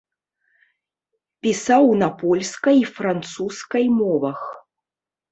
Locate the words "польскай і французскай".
2.21-3.85